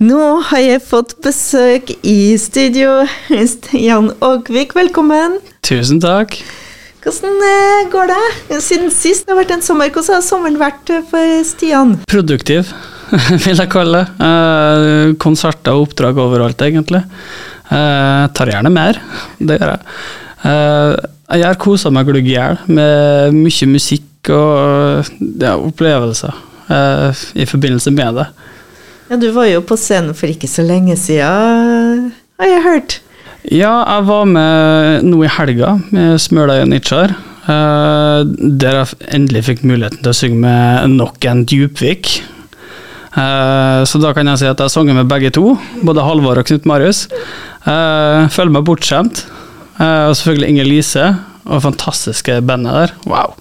[0.00, 0.16] Nå
[0.48, 3.02] har jeg fått besøk i studio.
[3.28, 5.34] Stian Ågvik, velkommen.
[5.60, 6.38] Tusen takk.
[7.04, 8.60] Hvordan eh, går det?
[8.64, 11.98] Siden sist det har vært en sommer, hvordan har sommeren vært for Stian?
[12.08, 12.72] Produktiv,
[13.44, 14.24] vil jeg kalle det.
[14.24, 17.04] Eh, konserter og oppdrag overalt, egentlig.
[17.68, 19.04] Eh, tar gjerne mer,
[19.36, 20.02] det gjør jeg.
[20.48, 20.98] Eh,
[21.42, 25.12] jeg har kosa meg glugg i hjel med mye musikk og
[25.44, 26.46] ja, opplevelser
[27.36, 28.30] i forbindelse med det.
[29.10, 32.92] Ja, Du var jo på scenen for ikke så lenge siden, har jeg hørt.
[33.42, 37.16] Ja, jeg var med nå i helga med Smøla Janitsjar.
[37.42, 38.22] Uh,
[38.62, 42.20] der jeg endelig fikk muligheten til å synge med nok en Djupvik.
[43.10, 46.46] Eh, så da kan jeg si at jeg sunget med begge to, både Halvor og
[46.46, 47.08] Knut Marius.
[47.66, 49.24] Uh, føler meg bortskjemt.
[49.80, 51.04] Og selvfølgelig Inger Lise
[51.48, 52.98] og fantastiske bandet der.
[53.10, 53.34] Wow.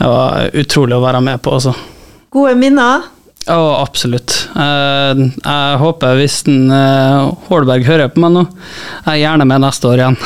[0.00, 1.76] Det var utrolig å være med på, altså.
[2.34, 3.13] Gode minner.
[3.44, 4.48] Ja, absolutt.
[4.56, 8.42] Uh, jeg håper hvis den, uh, Hålberg hører på meg nå,
[9.04, 10.18] jeg er gjerne med neste år igjen.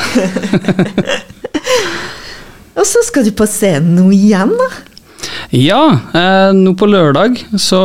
[2.79, 4.67] Og så skal du på scenen nå igjen, da.
[5.51, 5.83] Ja,
[6.15, 7.81] uh, nå på lørdag så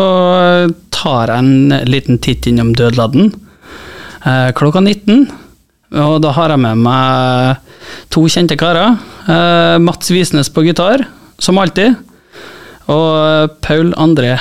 [0.94, 3.33] tar jeg en liten titt innom Dødladden
[4.25, 5.27] eh, klokka 19.
[6.05, 8.97] Og da har jeg med meg to kjente karer.
[9.31, 11.06] Eh, Mats Visnes på gitar,
[11.39, 11.94] som alltid.
[12.91, 14.34] Og Paul André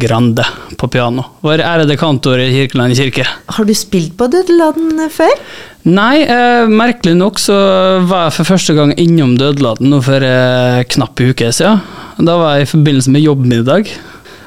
[0.00, 0.44] Grande
[0.78, 1.22] på piano.
[1.44, 3.26] Vår ærede kantor i Kirkeland kirke.
[3.26, 5.32] Har du spilt på Dødeladden før?
[5.84, 7.54] Nei, eh, merkelig nok så
[8.08, 11.82] var jeg for første gang innom Dødeladden nå for eh, knapp uke siden.
[12.18, 13.92] Da var jeg i forbindelse med jobbmiddag.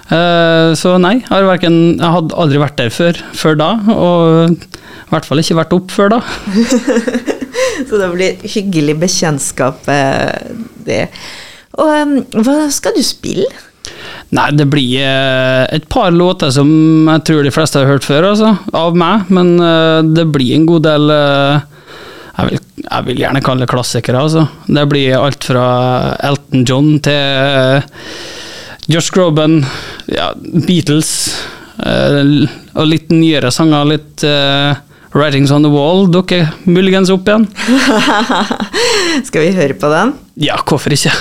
[0.07, 4.53] Eh, så nei, jeg, har hverken, jeg hadde aldri vært der før, før da, og
[4.55, 6.21] i hvert fall ikke vært opp før da.
[7.87, 10.55] Så det blir hyggelig bekjentskap, eh,
[10.87, 11.05] det.
[11.77, 13.47] Og um, hva skal du spille?
[14.35, 16.67] Nei, det blir eh, et par låter som
[17.07, 20.65] jeg tror de fleste har hørt før, altså, av meg, men eh, det blir en
[20.67, 21.61] god del eh,
[22.37, 24.43] jeg, vil, jeg vil gjerne kalle det klassikere, altså.
[24.67, 25.67] Det blir alt fra
[26.27, 29.61] Elton John til Josh Groban,
[30.11, 30.33] ja,
[30.67, 31.13] Beatles,
[31.77, 34.23] og litt nyere sanger, litt
[35.17, 37.47] Writings on the Wall dukker muligens opp igjen.
[39.27, 40.13] Skal vi høre på den?
[40.41, 41.15] Ja, hvorfor ikke?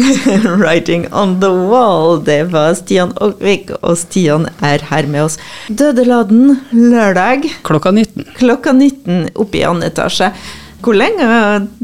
[0.60, 2.24] 'Writing on the Wall'.
[2.24, 5.38] Det var Stian Ågvik, og Stian er her med oss.
[5.68, 8.24] Dødeladden lørdag Klokka 19.
[8.38, 10.32] klokka 19 oppe i andre etasje.
[10.80, 11.26] Hvor lenge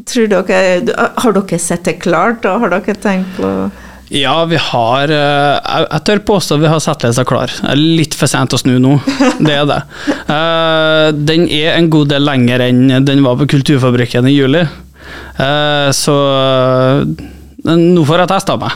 [0.09, 3.51] tror dere Har dere sett det klart, og har dere tenkt på
[4.15, 7.51] Ja, vi har eh, Jeg, tør påstå vi har settlista klar.
[7.51, 8.97] Det er litt for sent å snu nå,
[9.43, 9.83] det er det.
[10.37, 14.65] Eh, den er en god del lenger enn den var på Kulturfabrikken i juli.
[15.39, 16.17] Eh, så
[17.67, 18.75] nå får jeg testa meg.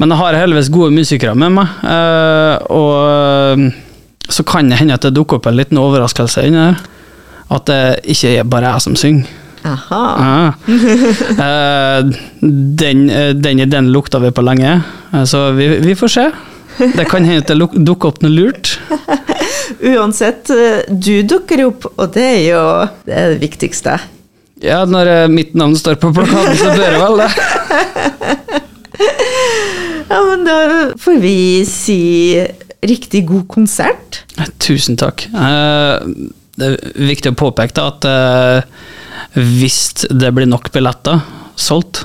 [0.00, 3.64] Men jeg har heldigvis gode musikere med meg, eh, og eh,
[4.30, 6.78] så kan det hende at det dukker opp en liten overraskelse inni der.
[7.54, 7.80] At det
[8.14, 9.40] ikke er bare jeg som synger.
[9.64, 10.00] Aha.
[10.20, 10.78] Ja.
[11.44, 12.00] Eh,
[12.42, 13.06] den,
[13.40, 14.76] den ideen lukta vi på lenge,
[15.28, 16.26] så vi, vi får se.
[16.78, 18.74] Det kan hende at det dukker opp noe lurt.
[19.94, 20.50] Uansett,
[20.88, 22.64] du dukker opp, og det er jo
[23.06, 23.96] det, er det viktigste.
[24.64, 27.30] Ja, når eh, mitt navn står på plakaten, så bør jeg vel det.
[30.04, 30.54] Ja, men da
[31.00, 31.36] får vi
[31.66, 31.96] si
[32.84, 34.20] riktig god konsert.
[34.62, 35.24] Tusen takk.
[35.32, 36.04] Eh,
[36.54, 36.76] Det er
[37.08, 38.84] viktig å påpeke da at eh,
[39.34, 41.24] hvis det blir nok billetter
[41.58, 42.04] solgt,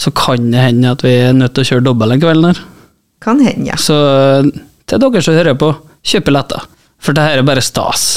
[0.00, 2.58] så kan det hende at vi er nødt til å kjøre dobbel en kveld der.
[3.22, 3.76] Kan hende, ja.
[3.78, 4.48] Så eh,
[4.90, 5.70] til dere som hører på,
[6.02, 6.66] kjøp billetter.
[6.98, 8.08] For det her er bare stas.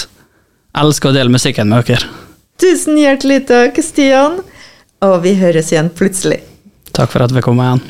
[0.74, 2.10] Jeg elsker å dele musikken med dere.
[2.64, 4.38] Tusen hjertelig takk, Stian.
[5.04, 6.40] Og vi høres igjen plutselig.
[6.96, 7.82] Takk for at vi kom igjen.